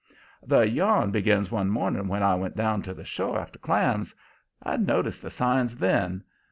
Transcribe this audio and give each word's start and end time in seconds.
"The 0.41 0.67
yarn 0.67 1.11
begins 1.11 1.51
one 1.51 1.69
morning 1.69 2.07
when 2.07 2.23
I 2.23 2.33
went 2.33 2.57
down 2.57 2.81
to 2.81 2.93
the 2.95 3.03
shore 3.05 3.37
after 3.37 3.59
clams. 3.59 4.15
I'd 4.63 4.87
noticed 4.87 5.21
the 5.21 5.29
signs 5.29 5.75
then. 5.77 6.23